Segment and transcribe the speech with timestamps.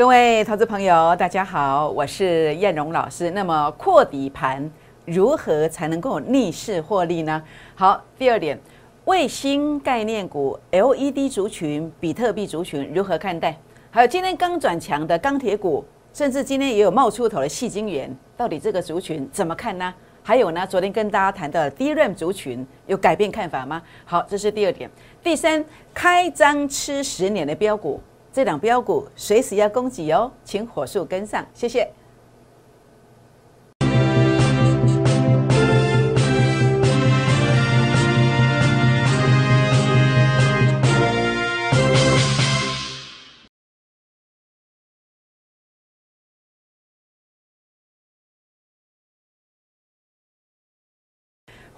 [0.00, 3.30] 各位投资朋友，大家好，我是燕荣老师。
[3.32, 4.70] 那么扩底盘
[5.04, 7.42] 如何才能够逆势获利呢？
[7.74, 8.58] 好，第二点，
[9.04, 13.54] 卫星概念股、LED 族群、比特币族群如何看待？
[13.90, 19.92] 还有今天刚转强的钢铁股，甚至今天也有冒出头的细晶圆，到底这个族群怎么看呢？
[20.22, 23.82] 还有呢，昨天跟大家谈的 DRAM 族群有改变看法吗？
[24.06, 24.90] 好，这是第二点。
[25.22, 25.62] 第三，
[25.92, 28.00] 开张吃十年的标股。
[28.32, 31.90] 这两标股随时要供给哦，请火速跟上，谢谢。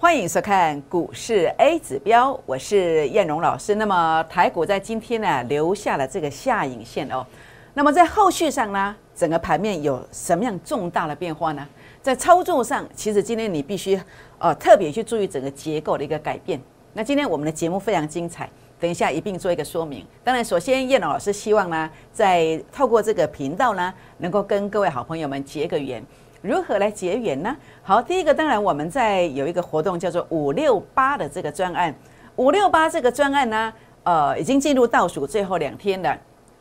[0.03, 3.75] 欢迎收看股市 A 指标，我是燕荣老师。
[3.75, 7.25] 那么台股在今天呢留下了这个下影线哦。
[7.73, 11.65] 那么在后续上呢，整个盘面有什么样重大的变化呢？
[12.01, 13.97] 在操作上，其实今天你必须
[14.39, 16.59] 呃特别去注意整个结构的一个改变。
[16.91, 18.49] 那今天我们的节目非常精彩，
[18.81, 20.05] 等一下一并做一个说明。
[20.21, 26.03] 当然，首先燕荣老师希望呢，在透过这个频道呢，能够跟各位好朋友们结个缘。
[26.43, 27.55] 如何来结缘呢？
[27.81, 31.95] 好，第一个当然我们在有一个活动叫做五六八的这个专案，
[32.35, 36.13] 五六八这个专案呢，呃，已经进入倒数最后两天了。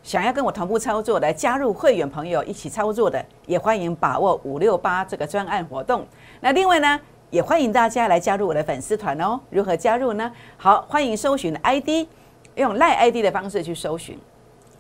[0.05, 6.07] 想要跟我同步操作来加入会员朋友一起操作的，也欢迎把握五六八这个专案活动。
[6.41, 9.41] 那另外呢，也欢迎大家来加入我的粉丝团哦。
[9.51, 10.31] 如何加入呢？
[10.57, 12.07] 好，欢迎搜寻 ID，
[12.55, 14.17] 用赖 ID 的方式去搜寻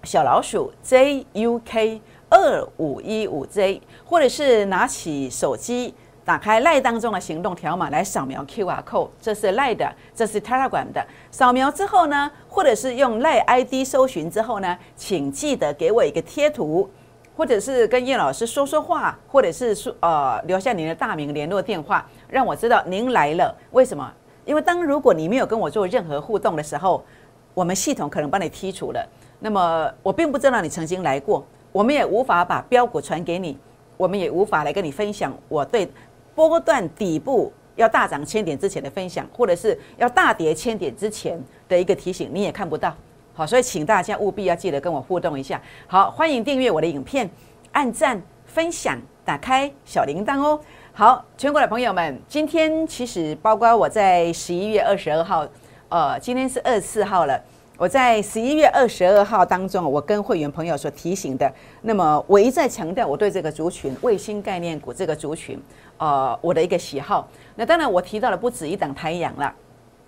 [0.04, 2.00] 小老鼠 JUK。
[2.32, 5.94] 二五一五 J，或者是拿起手机，
[6.24, 11.06] 打开赖当中的行动条码来扫描 QR code，这是赖的，这是 Telegram 的。
[11.30, 16.88] 扫描之后呢，或者是用赖 ID 搜寻之后呢，请记得给我一个贴图，
[17.36, 23.54] 或者是跟叶老师说说话，或者是说呃留下您的大名、联络电话，让我知道您来了。
[23.72, 24.10] 为什么？
[24.46, 27.04] 因为当如果你没有跟我做任何互动的时候，
[27.52, 29.06] 我们系统可能把你剔除了。
[29.38, 31.44] 那么我并不知道你曾经来过。
[31.72, 33.58] 我们也无法把标股传给你，
[33.96, 35.90] 我们也无法来跟你分享我对
[36.34, 42.94] 波段底部要大涨千点之前的分享，或者是要大跌千点之前的一个提醒，你也看不到。
[43.34, 45.60] 好，所以请大家务必要记得跟我互动一下。
[45.86, 47.28] 好，欢迎订阅我的影片，
[47.72, 50.60] 按赞、分享、打开小铃铛哦。
[50.92, 55.48] 好，全国的朋友们，今天其实包括我在十一月二十二号，
[55.88, 57.42] 呃，今天是二十四号了。
[57.82, 65.60] 我在十一月二十二号当中，我跟会员朋友所提醒的，那么我一再强调我对这个族群卫星概念股这个族群，
[65.96, 67.28] 呃，我的一个喜好。
[67.56, 69.52] 那当然我提到了不止一档太阳了，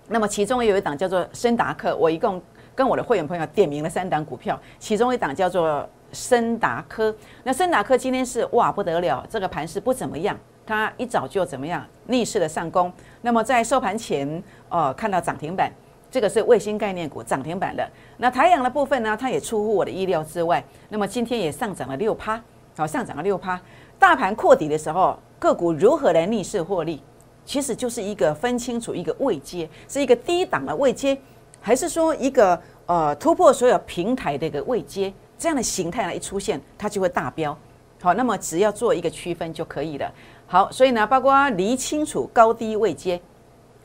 [0.07, 2.41] 那么其中有一档叫做森达克，我一共
[2.73, 7.13] 跟我的会员朋友点名了三档股票，其中一档叫做森达科。
[7.43, 10.33] 那森达科今天是哇不得了，这个盘是不怎么样，
[10.65, 12.89] 它一早就怎么样逆势的上攻，
[13.21, 15.69] 那么在收盘前，呃，看到涨停板。
[16.15, 17.85] 这个是卫星概念股涨停板的，
[18.19, 20.63] 那台阳的部分呢，它也出乎我的意料之外。
[20.87, 22.41] 那么今天也上涨了六趴，
[22.77, 23.59] 好，上涨了六趴。
[23.99, 27.01] 大盘扩底的时候，个股如何来逆势获利？
[27.43, 31.17] 其实就是一个分清楚一个位阶，是一个低档的位阶，
[31.59, 35.13] 还是说一个呃突破所有平台的一个位阶？
[35.37, 37.57] 这样的形态呢一出现，它就会大飙。
[38.01, 40.09] 好，那么只要做一个区分就可以了。
[40.47, 43.19] 好，所以呢，包括厘清楚高低位阶。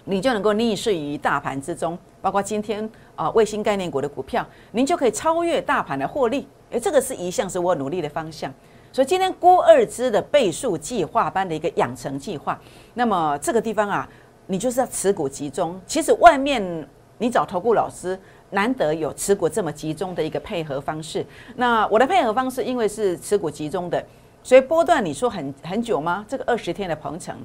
[0.04, 6.46] 你就能够逆势于大盘之中，包括今天啊卫星概念股的股票，您就可以超越大盘的获利。
[6.70, 8.52] 诶，这个是一项是我努力的方向。
[8.92, 12.60] 所以今天郭二支的倍数计划班的一个养成计划，
[12.94, 14.08] 那么这个地方啊，
[14.46, 15.80] 你就是要持股集中。
[15.86, 16.88] 其实外面
[17.18, 18.18] 你找投顾老师，
[18.50, 21.24] 难得有持股这么集中的一个配合方式。
[21.54, 24.04] 那我的配合方式，因为是持股集中的，
[24.42, 26.24] 所以波段你说很很久吗？
[26.28, 27.36] 这个二十天的鹏程，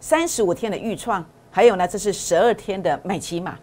[0.00, 1.24] 三十五天的预创。
[1.52, 3.56] 还有呢，这是十二天的美奇马，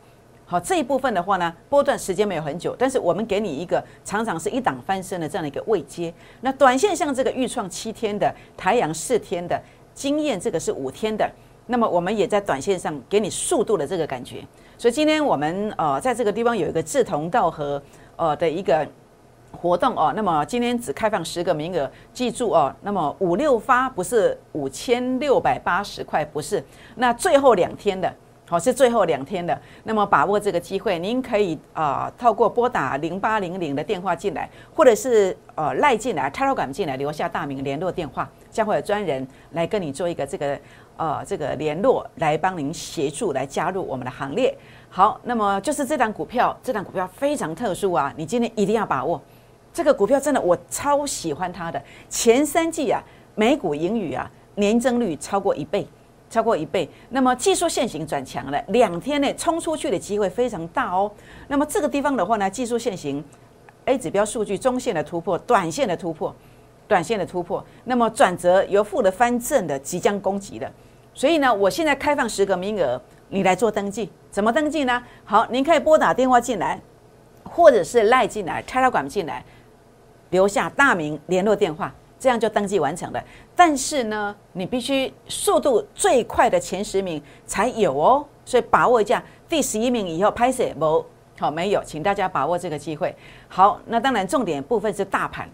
[0.52, 6.14] 好这一部分的话呢，波段时间没有很久，但是我们给你一个常常是一档翻身的这样的一个位阶。
[6.42, 9.58] 那短线像这个预创七天的，台阳四天的，
[9.94, 11.26] 经验这个是五天的，
[11.68, 14.46] 那么我们也在短线上给你速度的这个感觉。
[14.78, 17.82] 所以今天我们呃在这个地方有一个志同道合
[18.18, 18.86] 呃的一个。
[19.54, 22.74] 活动哦，那么今天只开放十个名额，记住哦。
[22.82, 26.64] 那么五六发不是五千六百八十块，不是。
[26.96, 28.10] 那最后两天的，
[28.52, 29.58] 好是最后两天的。
[29.86, 40.60] 那么把握这个机会，您可以啊透过拨打零八零零的电话进来，或者是呃赖进来、插头感进来，留下大名、联络电话，将会有专人来跟你做一个这个
[40.98, 44.54] 呃这个联络，来帮您协助来加入我们的行列。
[44.90, 49.22] 好，那么就是这档股票，这档股票非常特殊啊，你今天一定要把握。
[49.72, 53.02] 这个股票真的我超喜欢它的，前三季啊，
[53.34, 55.88] 每股盈余啊，年增率超过一倍，
[56.32, 56.90] 超过一倍。
[57.10, 61.12] 那么技术线型转强了，两天内冲出去的机会非常大哦。
[61.48, 63.24] 那么这个地方的话呢，技术线型
[63.86, 66.34] A 指标数据中线的突破，短线的突破，
[66.88, 70.72] 短线的突破，那么转折由负的翻正的即将攻击的。
[71.14, 73.00] 所以呢，我现在开放十个名额，
[73.30, 75.04] 你来做登记，怎么登记呢？
[75.26, 76.80] 好，您可以拨打电话进来，
[77.44, 79.44] 或者是赖进来，开到管进来。
[80.30, 83.24] 留下大名、联络电话，这样就登记完成了。
[83.56, 91.04] 但是呢，你必须速度最快的前十名才有哦，所以把握一下第十一名以后拍摄不
[91.40, 93.16] 好没有，请大家把握这个机会。
[93.48, 95.50] 好，那当然重点部分是大盘，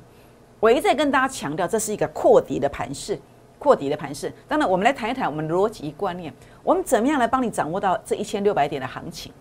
[0.59, 3.17] 我一再跟大家强调，这是一个扩底的盘势，
[3.57, 4.29] 扩底的盘势。
[4.49, 9.31] 当然，我们来谈一谈我们逻辑观念，我们怎么样来帮你掌握到这一千六百点的行情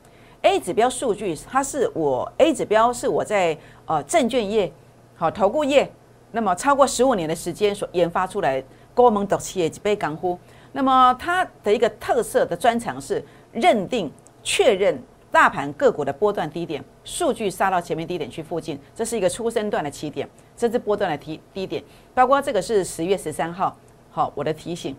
[0.43, 4.73] ？A 指标数据，它是我 A 指标是我在呃证券业。
[5.17, 5.91] 好，投顾业，
[6.37, 8.63] 那么超过十五年的时间所研发出来，
[8.93, 10.39] 高门独企业几杯港呼。
[10.73, 14.13] 那么它的一个特色的专长是认定、
[14.43, 15.03] 确认
[15.33, 21.83] 大盘个股的波段低点，数据杀到前面低点去附近，这是一个初升段的起点，这是波段的低低点。
[22.13, 23.75] 包括这个是十月十三号，
[24.11, 24.95] 好，我的提醒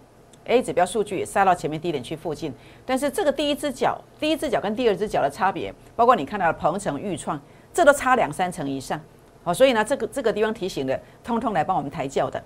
[0.45, 2.51] ，A 指标数据杀到前面低点去附近，
[2.83, 7.39] 但是这个第一只脚，第一只脚跟第二只脚的差别，包括你看到的鹏程、豫创，
[7.71, 8.99] 这都差两三成以上。
[9.47, 12.44] 好，所以呢，这个这个地方提醒的，通通来帮我们抬轿的。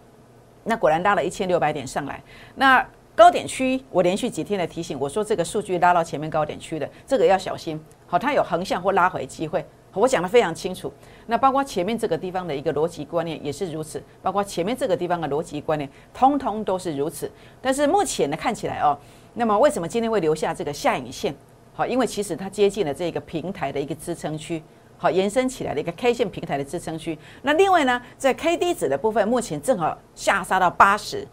[0.66, 2.22] 那果然拉了一千六百点上来。
[2.54, 7.84] 那高点区，我连续几天的提醒，我说这个数据拉到前面高点区的，这个要小心。
[8.06, 9.66] 好，它有横向或拉回机会。
[9.96, 10.94] 我讲的非常清楚。
[11.26, 17.32] 那包括前面这个地方的一个逻辑观念也是如此，包括前面这个地方的逻辑观念，通通都是如此。
[17.60, 18.96] 但是目前呢，看起来哦，
[19.34, 21.34] 那么为什么今天会留下这个下影线？
[21.74, 24.62] 好，因为其实它接近了这个平台的一个支撑区。
[25.02, 27.18] 好，延伸起来的一个 K 线平台的支撑区。
[27.42, 31.28] 那另外呢，在 K D 值的部分，目前正好下杀到八十。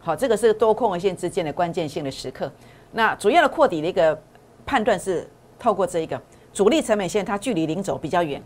[0.00, 2.50] 好，这个是多空线之间的关键性的时刻。
[2.90, 4.20] 那主要的扩底的一个
[4.66, 5.30] 判断是
[5.60, 6.20] 透过这一个
[6.52, 8.42] 主力成本线，它距离零轴比较远，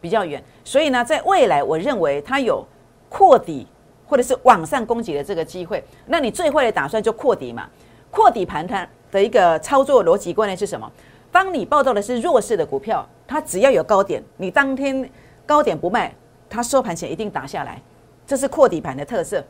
[0.00, 0.40] 比较远。
[0.62, 2.64] 所以呢，在未来，我认为它有
[3.08, 3.66] 扩底
[4.06, 5.82] 或者是往上攻击的这个机会。
[6.06, 7.68] 那你最坏的打算就扩底嘛？
[8.12, 10.88] 扩底盘它的一个操作逻辑观念是什么？
[11.32, 15.08] 当你报道的是弱势的股票，它只要有高点，你当天
[15.46, 16.14] 高点不卖，
[16.48, 17.80] 它收盘前一定打下来，
[18.26, 19.44] 这是扩底盘的特色。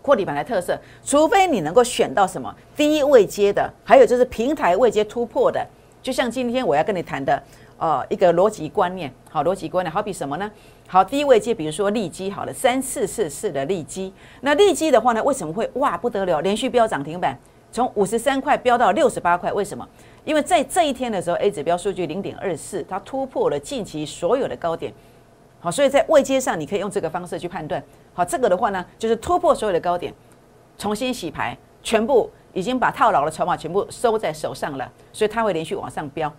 [0.00, 5.64] 扩底盘的特色，除非你能够选到什么低位接的，还有就是平台位接突破的，
[6.02, 7.40] 就像今天我要跟你谈的，
[7.78, 10.50] 呃，一个逻辑观念，好，逻辑观念，好比什么呢？
[10.88, 17.38] 好，低位接，比如说利基，好了，三四四四的利基，那利基的话呢，为什么会哇不得了，连续飙涨停板，
[17.70, 19.88] 从五十三块飙到六十八块，为什么？
[20.24, 24.92] 因为在这一天的时候，A 指标数据零点二四，它突破了近期所有的高点，
[25.58, 27.82] 好，所以在位阶上你可以用这个方式去判断。
[28.14, 30.14] 好，这个的话呢，就是突破所有的高点，
[30.78, 36.32] 重新洗牌，全部已经把套牢的筹码全部收在手上了，所以它会连续往上飙。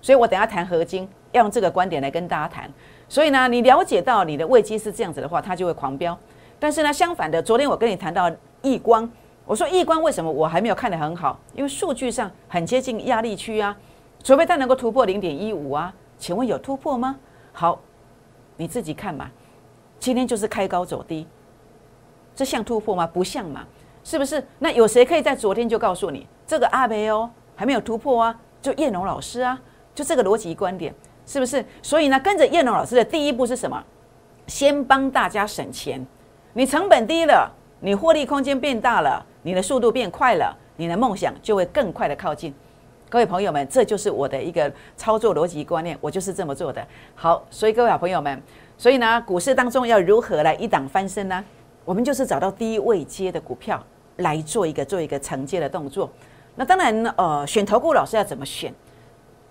[0.00, 2.70] 所以我等下谈合金，要用这个观点来跟大家谈。
[3.08, 6.18] 所以呢，你了解到你的位阶是这样子的话，它就会狂飙。
[6.58, 8.30] 但是呢，相反的，昨天我跟你谈到
[8.62, 9.10] 易光。
[9.46, 11.38] 我说易观为什么我还没有看得很好？
[11.54, 13.74] 因为数据上很接近压力区啊，
[14.22, 15.94] 除非它能够突破零点一五啊。
[16.18, 17.16] 请问有突破吗？
[17.52, 17.78] 好，
[18.56, 19.30] 你自己看嘛。
[20.00, 21.26] 今天就是开高走低，
[22.34, 23.06] 这像突破吗？
[23.06, 23.64] 不像嘛，
[24.02, 24.44] 是不是？
[24.58, 28.40] 那有谁可以在昨天就告诉你这个阿贝哦还没有突破啊？
[28.60, 29.60] 就叶龙老师啊，
[29.94, 30.92] 就这个逻辑观点，
[31.24, 31.64] 是不是？
[31.82, 33.80] 所以呢，跟着叶龙老师的第一步是什么？
[34.48, 36.04] 先帮大家省钱，
[36.52, 39.24] 你成本低了，你获利空间变大了。
[39.46, 42.52] 你的速度变快了，你的梦想就会更快的靠近。
[43.08, 46.84] 各位朋友们，这就是我的一个操作逻辑观念，我就是这么做的。
[47.14, 48.42] 好，所以各位好朋友们，
[48.76, 51.44] 所以呢，股市当中要如何来一档翻身呢？
[51.84, 53.80] 我们就是找到低位接的股票
[54.16, 56.10] 来做一个做一个承接的动作。
[56.56, 58.74] 那当然，呃，选投顾老师要怎么选？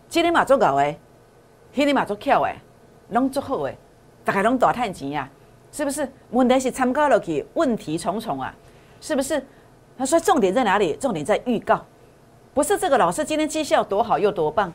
[0.09, 0.93] 今天马做搞哎，
[1.71, 2.57] 今天马做跳哎，
[3.11, 3.73] 拢做好哎，
[4.25, 5.29] 大概拢大赚钱呀，
[5.71, 6.05] 是不是？
[6.31, 8.53] 问题是参考落去，问题重重啊，
[8.99, 9.41] 是不是？
[9.97, 10.93] 他说：“重点在哪里？
[10.99, 11.85] 重点在预告，
[12.53, 14.71] 不是这个老师今天绩效多好又多棒？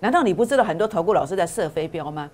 [0.00, 2.30] 难道你不知道很多投顾老师在射飞镖吗？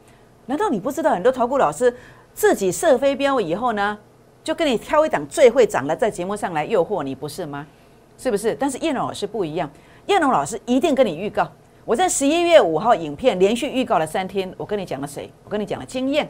[0.47, 1.95] 难道你不知道很多投顾老师
[2.35, 3.97] 自己射飞镖以后呢，
[4.43, 7.67] 就跟你挑一档最会涨的，在节目上来诱惑你，不是吗？
[8.19, 8.55] 是不是？
[8.55, 9.71] 但是叶龙老师不一样，
[10.07, 11.49] 叶龙老师一定跟你预告。
[11.85, 15.31] 我在十一月五号影片连续预告了三天，我跟你讲了谁？
[15.45, 16.29] 我跟你讲了经验。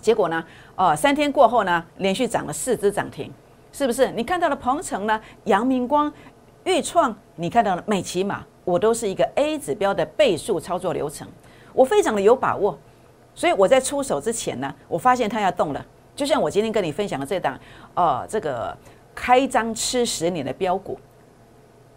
[0.00, 0.44] 结果呢？
[0.76, 3.32] 哦，三天过后呢，连续涨了四只涨停。”
[3.74, 5.20] 是不是你看到了鹏程呢？
[5.46, 6.10] 阳明光、
[6.62, 11.26] 豫创，你看到了美骑马，我都是一个 A 指标的倍数操作流程，
[11.72, 12.78] 我非常的有把握。
[13.34, 15.84] 所以我在出手之前呢，我发现它要动了。
[16.14, 17.58] 就像我今天跟你分享的这档，
[17.94, 18.72] 呃，这个
[19.12, 20.96] 开张吃十年的标股，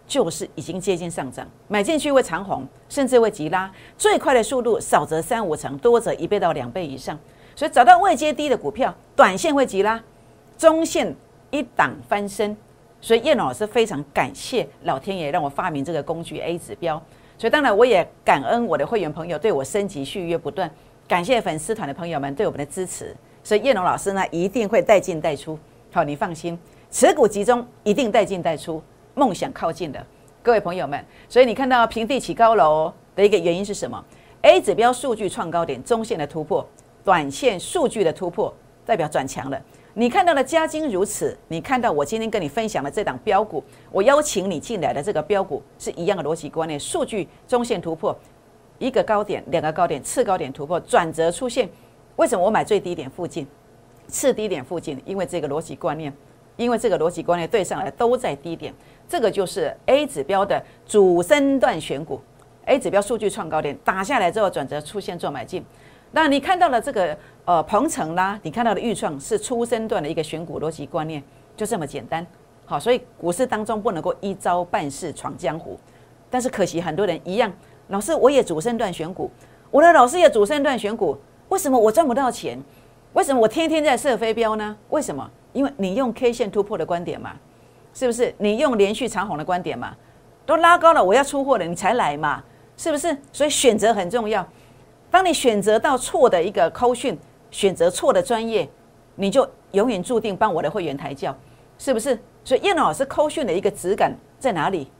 [0.04, 7.16] 就是已经接近上涨，买进去会长红，甚至会急拉，最快的速度少则三五成，多则一倍到两倍以上。
[7.54, 10.02] 所以找到未接低的股票，短线会急拉，
[10.56, 11.14] 中线
[11.50, 12.56] 一档翻身。
[13.00, 17.00] 所以叶老师非常感谢老天爷让我发明这个工具 A 指标。
[17.36, 20.68] 所以当然我也感恩我的会员朋友对我升级续约不断，
[21.06, 23.14] 感谢粉丝团的朋友们对我们的支持。
[23.44, 25.56] 所以叶龙老师呢一定会带进带出，
[25.92, 26.58] 好，你放心，
[26.90, 28.82] 持股集中一定带进带出，
[29.14, 30.04] 梦想靠近的
[30.42, 31.02] 各位朋友们。
[31.28, 34.04] 所以你看到平地起高楼的一个原因是什么
[34.42, 36.66] ？A 指标数据创高点，中线的突破，
[37.04, 38.52] 短线数据的突破，
[38.84, 39.62] 代表转强了。
[39.98, 48.16] 你看到的加金如此，你看到我今天跟你分享的这档标股，我邀请你进来的这个标股是一样的逻辑观念，数据中线突破，
[48.78, 51.68] 一个高点，两个高点，次高点突破，转折出现。
[52.14, 53.44] 为什么我买最低点附近，
[54.06, 55.02] 次低点附近？
[55.04, 56.12] 因为这个逻辑观念，
[56.54, 58.72] 因为这个逻辑观念对上来都在低点，
[59.08, 62.20] 这个就是 A 指标的主升段选股。
[62.66, 65.64] A 指标数据创高点打下来之后转折出现做买进。
[66.10, 71.22] 那你看到了这个呃鹏程啦，你看到的预创是初升段的一个选股逻辑观念，
[71.56, 72.26] 就这么简单。
[72.64, 75.78] 好，所以股市当中不能够一招半式闯江湖。
[76.30, 77.50] 但是可惜很多人一样，
[77.88, 79.30] 老师我也主升段选股，
[79.70, 81.16] 我的老师也主升段选股。
[81.48, 82.58] 为什么我赚不到钱？
[83.14, 84.76] 为什么我天天在设飞镖呢？
[84.90, 85.30] 为什么？
[85.54, 87.32] 因为你用 K 线突破的观点嘛，
[87.94, 88.34] 是不是？
[88.36, 89.96] 你用连续长红的观点嘛，
[90.44, 92.44] 都拉高了，我要出货了，你才来嘛，
[92.76, 93.16] 是不是？
[93.32, 94.46] 所以选择很重要。
[95.10, 97.18] 当你选择到错的一个扣讯，
[97.50, 98.68] 选择错的专业，
[99.14, 101.36] 你就永远注定帮我的会员抬轿，
[101.78, 102.18] 是不是？
[102.44, 104.90] 所以叶老师扣讯的一个质感在哪里？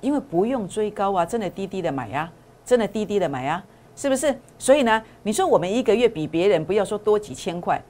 [0.00, 2.30] 因为不用追高啊，真的低低的买呀，
[2.64, 3.62] 真的低低的买呀。
[3.96, 4.34] 是不是？
[4.58, 7.82] 所以呢，你说我们一个月比别人不要说多几千块，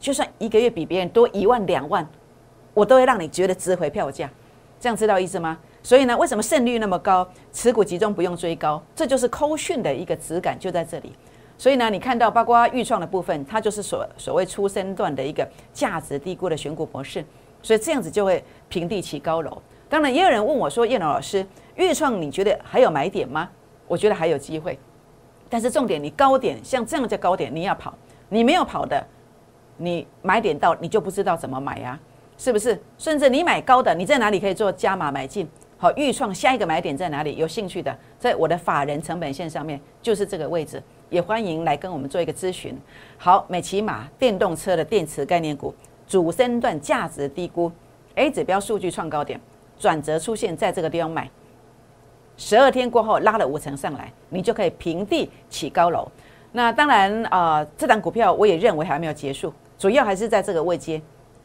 [0.00, 2.08] 就算一个月比别人多一万两万，
[2.72, 4.30] 我都会让你觉得值回票价。
[4.80, 5.58] 这样知道意思吗？
[5.82, 7.28] 所以呢，为什么胜率那么高？
[7.52, 11.12] 持股集中不用追高，这就是扣讯的一个质感就在这里。
[11.58, 17.24] 所以呢，你看到包括预创的部分，它就是所所谓出生段的一个价值低估的选股模式。
[17.62, 19.60] 所以这样子就会平地起高楼。
[19.88, 21.46] 当然，也有人问我说：“叶龙老师，
[21.76, 23.48] 预创你觉得还有买点吗？”
[23.86, 24.78] 我觉得还有机会。
[25.48, 27.94] 但是重点，你高点像这样叫高点，你要跑，
[28.28, 29.06] 你没有跑的，
[29.76, 31.98] 你买点到你就不知道怎么买呀，
[32.38, 32.80] 是不是？
[32.98, 35.48] 甚至你买高的，你在哪里可以做加码买进？
[35.82, 37.34] 好，预创下一个买点在哪里？
[37.34, 42.78] 有兴趣的，在我的法人成本线上面就是这个位置，也欢迎来跟我们做一个咨询。
[43.18, 45.74] 好，美骑马电动车的电池概念股，
[46.06, 47.68] 主升段价值低估
[48.14, 49.40] ，A 指标数据创高点，
[49.76, 51.28] 转折出现在这个地方买。
[52.36, 56.06] 十二天过后拉了五成上来，你就可以平地起高楼。
[56.52, 61.02] 那当然啊，这档股票我也认为还没有结束，主要还是在这个位阶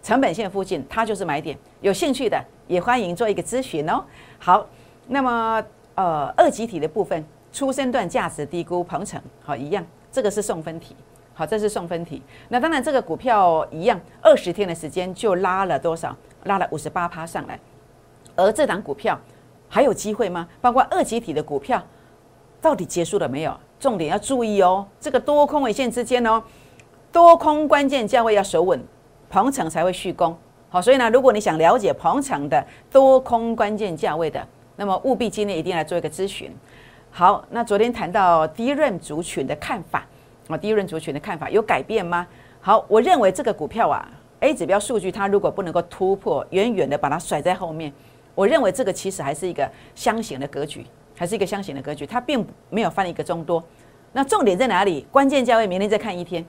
[0.07, 1.57] 成本线附近，它就是买点。
[1.81, 4.01] 有兴趣的也欢迎做一个咨询哦。
[4.39, 4.65] 好，
[5.05, 5.61] 那么
[5.95, 7.21] 呃二级体的部分，
[7.51, 10.95] 初生段价值低估鹏程，好一样，这个是送分题。
[11.33, 12.21] 好，这是送分题。
[12.47, 16.15] 那当然这个股票一样，二十天的时间就拉了多少？
[16.45, 17.59] 拉了五十八趴上来，
[18.37, 19.19] 而这档股票。
[19.67, 20.47] 还有机会吗？
[20.61, 21.83] 包括二级体的股票，
[22.61, 23.53] 到底结束了没有？
[23.77, 26.41] 重点要注意哦，这个多空尾线之间哦，
[27.11, 28.81] 多空关键价位要守稳，
[29.29, 30.35] 鹏程才会续攻。
[30.69, 36.51] 好，所以呢，如果你想了解鹏程的多空关键价位的，那么务必今天一定来做一个咨询。
[37.09, 40.05] 好，那昨天谈到第一任族群的看法
[40.47, 42.27] 啊，第一任族群的看法有改变吗？
[42.59, 44.07] 好，我认为这个股票啊
[44.41, 47.91] ，A 指标数据它如果不能够突破，远远的把它甩在后面。
[48.35, 53.63] 我认为这个其实还是一个箱型的格局，还是一个箱型的格局，它并没有翻一个中多。
[54.11, 55.07] 那重点在哪里？
[55.11, 56.45] 关键价位明天再看一天，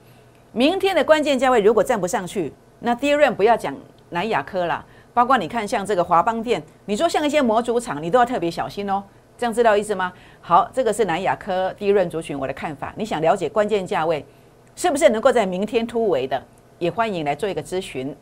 [0.52, 3.74] 明天的关键价位如果站不上去，那第二轮不要讲
[4.10, 9.02] 南亚科了，包括你看像这个华邦电，你说像一些模组厂，你都要特别小心哦。
[9.36, 10.12] 这样知道意思吗？
[10.40, 12.92] 好，这个是南亚科第一轮族群我的看法。
[12.96, 14.24] 你想了解关键价位
[14.74, 16.42] 是不是能够在明天突围的，
[16.78, 18.14] 也欢迎来做一个咨询。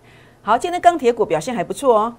[0.42, 2.14] 好，今天钢铁股表现还不错哦。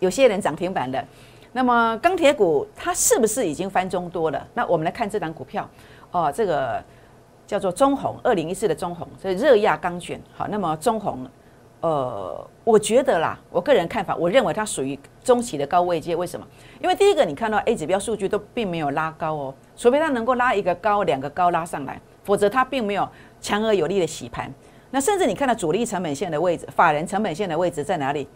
[0.00, 1.04] 有些人涨停板的，
[1.52, 4.46] 那么钢铁股它是不是已经翻中多了？
[4.54, 5.68] 那我们来看这档股票，
[6.10, 6.82] 哦，这个
[7.46, 10.20] 叫做中红，二零一四的中红，这热轧钢卷。
[10.36, 11.24] 好，那么中红，
[11.80, 16.16] 呃，我觉得啦，我个人看法，我认为它属于中期的高位阶。
[16.16, 16.46] 为什么？
[16.80, 23.08] 因为第一个，你看到 A 指标数据都并没有拉高哦，除非它能够拉一个高、两个高拉上来，否则它并没有
[23.40, 24.52] 强而有力的洗盘。
[24.90, 28.26] 那甚至你看到主力成本线的位置、法人成本线的位置在哪里？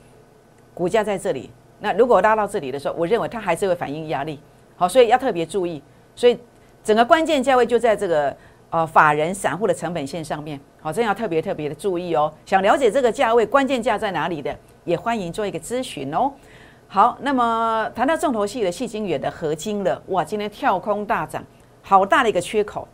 [0.73, 4.39] 股价在这里，那如果拉到这里的时候，我认为它还是会反映压力，
[4.77, 5.83] 好，所以要特别注意。
[6.15, 6.39] 所以
[6.85, 8.37] 整个关键价位就在这个
[8.73, 12.33] 呃法人散户的成本线上面，好，这要特别特别的注意哦。
[12.47, 16.33] 想了解这个价位关键价在哪里的，也欢迎做一个咨询哦。
[16.89, 21.45] 好，那么谈到重头戏的细晶元的合金了，哇，今天跳空大涨，
[21.83, 22.89] 好大的一个缺口。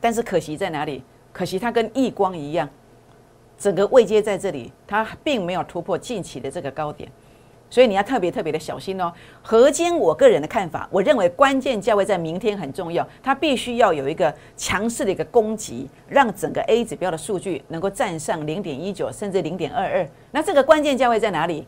[0.00, 1.04] 但是可惜在哪里？
[1.32, 2.68] 可惜它跟易光一样，
[3.56, 7.08] 整个位阶在这里，它并没有突破近期的这个高点，
[7.74, 9.12] 所以你要特别特别的小心哦。
[9.42, 20.08] 合金，我个人的看法，我认为关键价位在明天很重要，它必须要有一个强势的一个攻击，让整个 A 指标的数据能够站上零点一九甚至零点二二。
[20.30, 21.66] 那这个关键价位在哪里？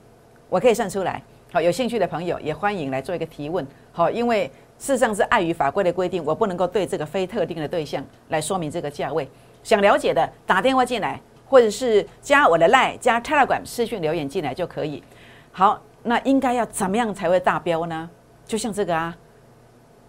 [0.48, 1.20] 我可以算出来，
[1.50, 4.44] 好，有兴趣的朋友也欢迎来做一个提问，好，因为
[4.78, 9.28] 事实上是碍于法规的规定，我不能够对这个非特定的对象来说明这个价位。
[9.64, 15.02] 想了解的打电话进来，或者是加我的 Line 加 Telegram 私讯留言进来就可以。
[15.50, 18.08] 好，那应该要怎么样才会大标呢？
[18.44, 19.16] 就像这个啊，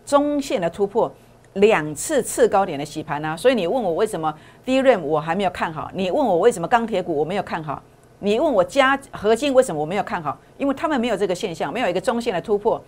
[0.06, 1.12] 中线的突破，
[1.54, 3.36] 两次次高点的洗盘啊。
[3.36, 4.32] 所以你问我为什么
[4.64, 5.90] DRAM 我还没有看好？
[5.94, 7.82] 你问我为什么钢铁股我没有看好？
[8.20, 10.38] 你问我加合金为什么我没有看好？
[10.60, 12.80] 因为他们没有这个现象，没有一个中线的突破，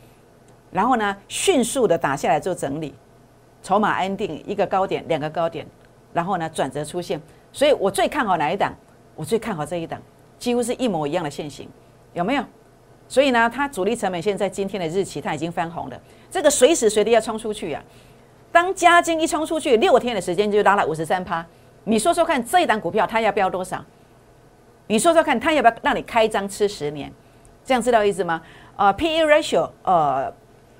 [0.71, 2.93] 然后呢，迅速的打下来做整理，
[3.63, 5.65] 筹码安定，一个高点，两个高点，
[6.13, 7.19] 然后呢转折出现。
[7.51, 8.71] 所以我最看好哪一档？
[9.15, 9.99] 我最看好这一档，
[10.37, 11.67] 几乎是一模一样的线型，
[12.13, 12.43] 有没有？
[13.09, 15.99] 所以呢，它主力成本线在今天的日期它已经翻红了，
[16.31, 17.83] 这个随时随地要冲出去呀。
[18.51, 21.45] 当加金一冲出去，六天的时间就拉了五十三趴。
[21.85, 23.83] 你说说看，这一档股票它要飙多少？
[24.87, 27.11] 你说说看，它要不要让你开张吃十年？
[27.65, 28.41] 这样知道意思吗？
[28.75, 30.31] 呃，P/E ratio 呃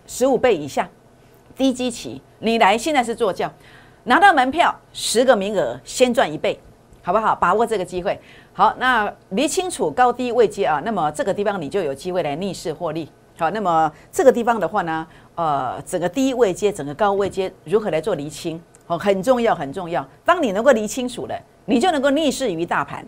[0.07, 0.88] 十五倍以下，
[1.55, 3.51] 低基期，你来现在是坐轿，
[4.03, 6.59] 拿到门票十个名额先赚一倍，
[7.03, 7.36] 好不好？
[7.36, 8.19] 把握这个机会。
[8.60, 13.10] 好，那理清楚高低位阶啊，那么这个地方你就有机会来逆势获利。
[13.38, 18.62] 好，那么这个地方的话呢，呃，整个低位阶、整个高位阶如何来做厘清？
[18.88, 20.06] 哦，很重要，很重要。
[20.25, 23.06] 当你能够理清楚了，你就能够逆势于大盘。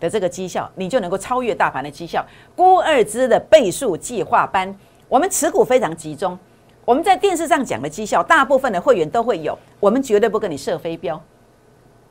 [0.00, 2.26] 的这个绩效，你就能够超越大盘的绩效。
[2.56, 4.76] 估二支的倍数计划班，
[5.08, 6.36] 我们持股非常集中。
[6.84, 9.56] 我们在电视上讲的绩效，大部分的会员都会有。
[9.78, 11.22] 我们绝对不跟你设飞镖。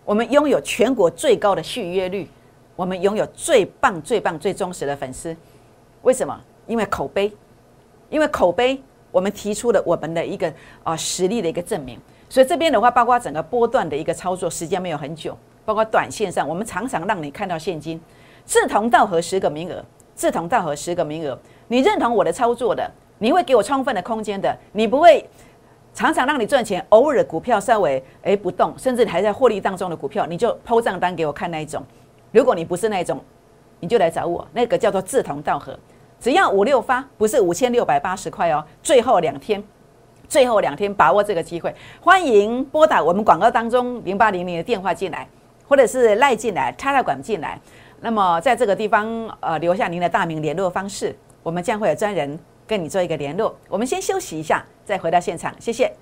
[0.06, 2.26] 我们拥有全国最高的续约率，
[2.80, 5.36] 我们拥有最棒、最棒、最忠实的粉丝。
[6.04, 6.40] 为什么？
[6.66, 7.30] 因为口碑，
[8.10, 10.50] 因为口碑，我们提出了我们的一个
[10.86, 12.00] 啊实力的一个证明。
[12.30, 15.38] 所以这边的话，包括整个波段的一个操作时间没有很久。
[15.66, 18.00] 包括短线上，我们常常让你看到现金，
[18.46, 19.84] 志同道合十个名额，
[20.16, 21.38] 志同道合十个名额，
[21.68, 25.30] 你认同我的操作的，你会给我充分的空间的，你不会
[25.94, 31.84] 常常让你赚钱，偶尔的股票稍微诶不动，甚至还在获利当中的股票，你就抛账单给我看那一种。
[32.32, 33.20] 如果你不是那种，
[33.80, 35.78] 你就来找我，那个叫做志同道合，
[36.20, 39.64] 只要五六发，不是五千六百八十块哦，最后两天，
[40.28, 45.28] 最后两天把握这个机会，欢迎拨打我们广告当中零八零零的电话进来。
[45.68, 47.62] 或者是赖进来，插了管进来，
[48.02, 49.08] 那么在这个地方，
[49.40, 53.56] 呃，留下您的大名、联络方式，我们将会有专人跟你做一个联络。
[53.70, 55.94] 我们先休息一下，再回到现场，谢谢。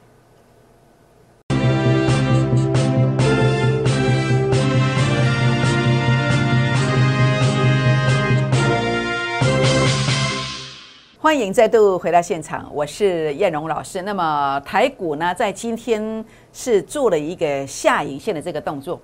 [11.27, 14.01] 欢迎再度回到现场，我是燕荣老师。
[14.03, 18.97] 那么台股呢，在今天是做了一个下影线的这个动作。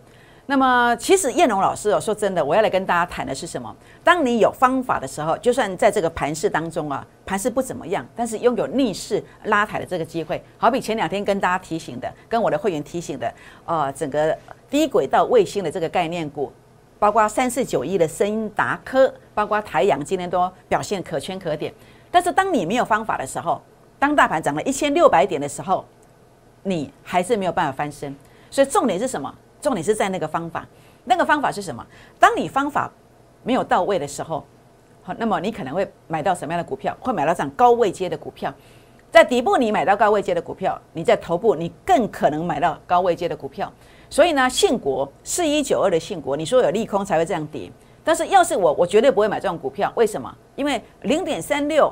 [0.46, 3.76] 那么，其实燕龙老师哦，说真的，我要来跟大家谈的是什么？
[4.06, 13.30] 当你有方法的时候，就算在这个盘势当中啊，盘势不怎么样，但是拥有逆势拉抬的这个机会，好比前两天跟大家提醒的，跟我的会员提醒的，
[13.66, 14.34] 呃，整个
[14.70, 16.50] 低轨道卫星的这个概念股，
[16.98, 21.74] 包括三四九一的森达科，包括台阳，今天都表现可圈可点。
[22.14, 23.60] 但是当你没有方法的时候，
[23.98, 25.84] 当大盘涨了一千六百点的时候，
[26.62, 28.16] 你还是没有办法翻身。
[28.52, 29.34] 所以重点是什么？
[29.60, 30.64] 重点是在那个方法，
[31.06, 31.84] 那个方法是什么？
[32.20, 32.92] 当你方法
[33.42, 34.46] 没有到位的时候，
[35.02, 36.96] 好，那么你可能会买到什么样的股票？
[37.00, 38.54] 会买到这样高位接的股票，
[39.10, 43.74] 在底部你买到高位接的股票，你在头部你更可能买到高位接的股票。
[44.08, 47.72] 所以呢，信国四一九二的信国，你说有利空才会这样跌，
[48.04, 49.92] 但是要是我，我绝对不会买这种股票。
[49.96, 50.32] 为什么？
[50.56, 51.92] 因为零点三六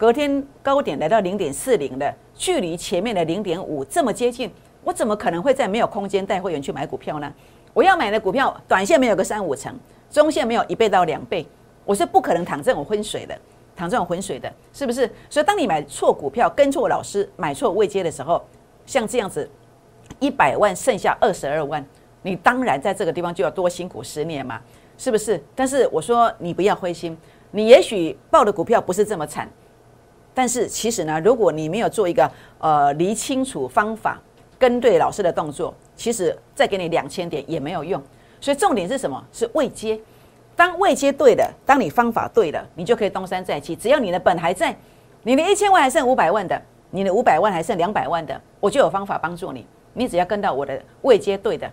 [0.00, 4.50] 隔天高点来到零点四零的，距离前面的零点五这么接近。
[4.82, 7.30] 我怎么可能会在没有空间带会员去买股票呢？
[7.74, 9.78] 我要买的股票，短线没有个三五成，
[10.10, 11.46] 中线没有一倍到两倍，
[11.84, 13.38] 我是不可能淌这种浑水的，
[13.76, 15.06] 淌这种浑水的，是不是？
[15.28, 18.42] 所以当你买错股票、跟错老师、买错位阶的时候，
[18.86, 19.46] 像这样子，
[20.18, 21.84] 一百万剩下二十二万，
[22.22, 24.58] 你当然在这个地方就要多辛苦十年嘛，
[24.96, 25.38] 是不是？
[25.54, 27.14] 但是我说你不要灰心，
[27.50, 29.46] 你也许报的股票不是这么惨，
[30.34, 34.20] 但是其实呢，如果你没有做一个呃理清楚方法。
[34.60, 37.98] 跟对老师的动作，其实再给你两千点也没有用。
[38.42, 39.24] 所以重点是什么？
[39.32, 39.98] 是位接。
[40.54, 43.74] 当位接对的，当你方法对了，你就可以东山再起。
[43.74, 44.76] 只要你的本还在，
[45.22, 49.64] 你的一千万还剩五百万的，你的五百万还剩两百万的，我就有方法帮助你。
[49.94, 51.66] 你只要跟到我的位接对的，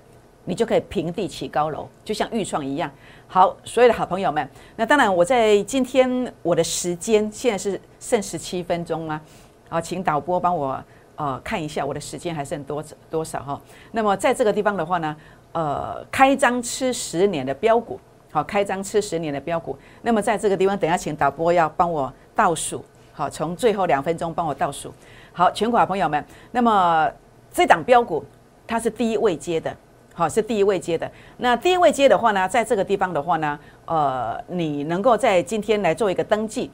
[0.46, 2.90] 你就可以平地起高楼，就像预创一样。
[3.30, 9.22] 好，所有的好朋友们，那当然我在今天我的时间现在是剩十七分钟吗？
[9.68, 10.82] 好，请导播帮我
[11.18, 13.62] 呃看一下我的时间还剩多多少哈。
[13.92, 15.16] 那么在这个地方的话呢，
[15.52, 18.00] 呃，开张吃十年的标股。
[18.32, 19.78] 好，开张吃十年的标股。
[20.02, 22.84] 那么在这个地方，等下请导播要帮我倒数。
[23.12, 24.94] 好，从最后两分钟帮我倒数。
[25.34, 27.12] 好，全国朋友们，那么
[27.52, 28.24] 这档标股
[28.66, 29.76] 它是第一位接的，
[30.18, 31.08] 好，是第一位接的。
[31.38, 36.72] 那第一位接的话呢，在这个地方的话呢，呃，你能够在今天来做一个登记，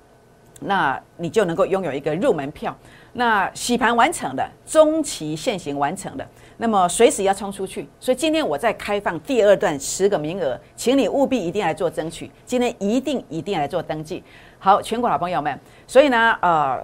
[0.62, 2.74] 那你就能够拥有一个入门票。
[3.12, 6.26] 那洗盘完成的，中期现行完成的。
[6.56, 12.32] 那么随时要冲出去，所以今天我在开放第二段十个名额，请你务必一定来做争取。
[12.46, 14.24] 今天一定一定来做登记。
[14.58, 16.82] 好，全国老朋友们，所以呢，呃，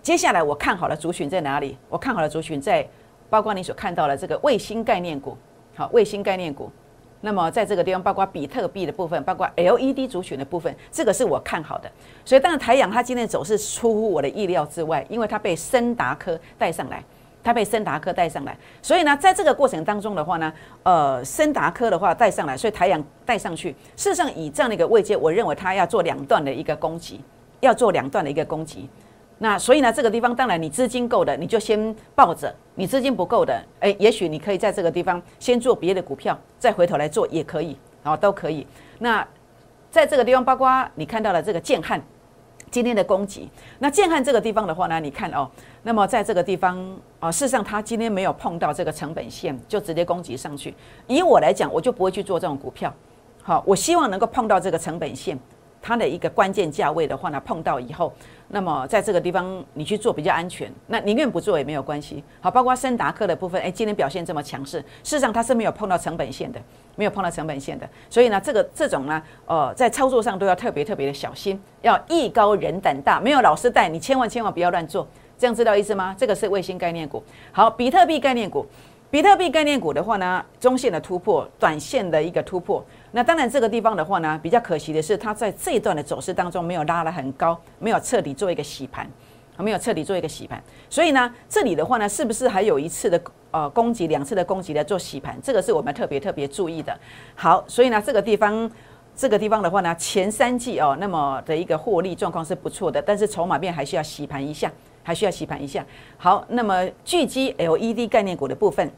[0.00, 1.76] 接下来我看好了族群在哪里？
[1.90, 2.88] 我看好了族群在，
[3.28, 5.36] 包括你所看到的这个卫星概念股，
[5.74, 6.70] 好，卫星概念股。
[7.20, 11.90] 那么在这个地方，包括比特币的部分，包括 LED 族群的部分，这个是我看好的。
[12.24, 17.02] 所以当然，台阳它今天走势出乎我的意料之外，因为它被森达科带上来。
[17.44, 20.52] 它被森达科带上来，所以呢，在这个过程当中的话呢，
[20.84, 23.70] 呃，森达科的话带上来，所以太阳带上去。
[23.96, 27.20] 事实上，以这样的一个位阶，我认为它要做两段的一个攻击，
[27.58, 28.88] 要做两段的一个攻击。
[29.42, 38.64] 那所以呢，这个地方当然你资金够的，你就先抱着；你资金不够的，哎，也许你可以在这个地方先做别的股票，再回头来做也可以，啊，都可以。
[39.00, 39.26] 那
[39.90, 42.00] 在这个地方，包括你看到了这个建汉。
[42.70, 43.50] 今天的攻击，
[43.80, 45.46] 那建汉这个地方的话呢，你看哦，
[45.82, 46.78] 那么在这个地方
[47.20, 50.74] 啊，事实上它今天没有碰到这个成本线，就直接攻击上去。
[51.06, 52.90] 以我来讲，我就不会去做这种股票。
[53.42, 55.38] 好，我希望能够碰到这个成本线。
[55.82, 58.12] 它的一个关键价位的话呢，碰到以后，
[58.48, 62.22] 那么在这个地方你去做比较安全，那宁愿不做也没有关系。
[62.40, 66.60] 好，包括森达克的部分，哎，今天表现这么强势，事实上它是没有碰到成本线的，
[66.94, 75.04] 没有碰到成本线的，所以呢，这个这种呢，呃，在操作上都要特别特别的小心，要艺高人胆大，没有老师带你，千万千万不要乱做，
[75.36, 76.14] 这样知道意思吗？
[76.16, 78.64] 这个是卫星概念股，好，比特币概念股。
[79.10, 82.82] 比特币概念股的话呢，中线的突破，短线的一个突破。
[83.12, 89.06] 那当然这个地方的话呢，比较可惜的是，它在这一段的走势当中没有拉得很高，没有彻底做一个洗盘，
[89.58, 90.62] 没有彻底做一个洗盘。
[90.88, 93.20] 所以呢，这里的话呢，是不是还有一次的
[93.50, 95.38] 呃攻击，两次的攻击来做洗盘？
[95.42, 96.98] 这个是我们特别特别注意的。
[97.34, 98.70] 好，所以呢，这个地方
[99.14, 104.72] 这个地方的话呢，前三季哦，那么的一个获利状况是不错的，但是筹码面还需要洗盘一下。
[105.04, 105.84] 还需要洗盘一下。
[106.16, 108.88] 好，那么聚集 LED 概念股的部分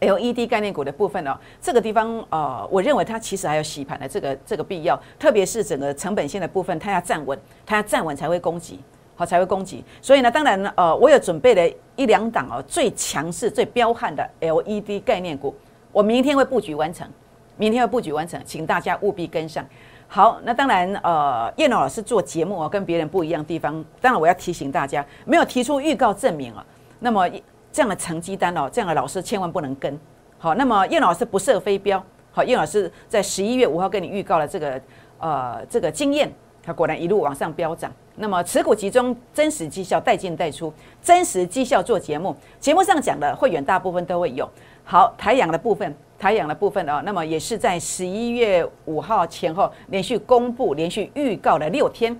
[0.00, 8.80] ，LED 概念股的部分哦，这个地方呃，我认为它其实还有洗盘的这个这个必要，特别是整个成本线的部分，它要站稳，它要站稳才会攻击，
[9.14, 9.84] 好才会攻击。
[10.02, 15.54] 所以呢，当然呢呃，我有准备了一两档哦，最强势、最彪悍的 LED 概念股，
[15.92, 17.08] 我明天会布局完成，
[17.56, 19.64] 明天会布局完成，请大家务必跟上。
[20.08, 26.64] 好，那当然，呃，叶老师做节目哦，跟别人不一样的地方，当然我要提醒大家，没有提出预告证明啊，
[27.00, 27.28] 那么
[27.76, 30.00] 这样的成绩单哦，这样的老师千万不能跟。
[30.38, 34.80] 好，那么叶老师不设飞镖，好，叶老师在十一月五号跟你预告了这个，
[35.18, 37.92] 呃，这个经验，他果然一路往上飙涨。
[38.14, 44.48] 那么持股集中，真实绩效带进带出，真实绩效做节目，节目上讲的会员大部分都会有。
[44.82, 45.94] 好，台阳的部分。
[46.18, 52.18] 台阳的部分哦，那么也是在十一月五号前后连续公布、连续预告了六天，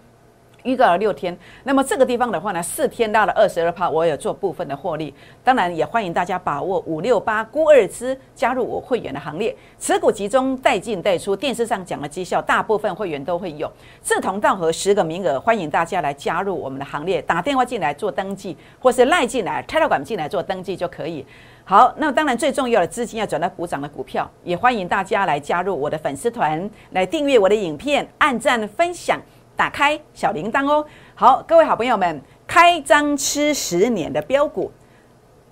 [0.67, 1.35] 预告了六天。
[1.63, 5.15] 那么这个地方的话呢，四天拉了二十二趴，我有做部分的获利。
[5.45, 11.37] 当然也欢迎大家把握五六八估二支加入我会员的行列，持股集中带进带出。
[11.37, 13.71] 电视上讲的绩效，大部分会员都会有。
[14.03, 21.25] 志同道合十个名额，欢迎大家来加入我们的行列，打电话进来做登记，或是赖进来、泰 a 管进来做登记就可以。
[21.63, 29.21] 好，那当然最重要的资金要转到股涨的股票，也欢迎大家来加入我的粉丝团，来订阅我的影片，按赞分享，
[29.57, 30.85] 打开小铃铛哦。
[31.15, 34.71] 好，各位好朋友们，开张吃十年的标股，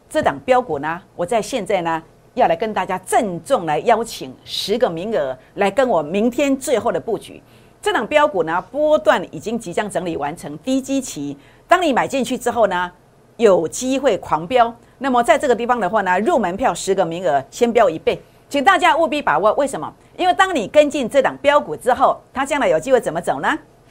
[0.09, 2.03] 这档标股呢，我在现在呢
[2.35, 7.43] 要来跟大家郑重来邀请十个名额来跟我明天最后的布局。
[7.81, 11.37] 这档标股呢波段已经即将整理完成低基期，
[11.67, 12.90] 当你买进去之后呢，
[13.37, 14.73] 有机会狂飙。
[14.99, 19.53] 那么在这个地方的话呢，入门票十个名额，先标一倍，请大家务必把握。
[19.55, 19.93] 为什么？
[20.17, 23.59] 因为当你跟进这档标股之后，它将来有机会怎么走呢？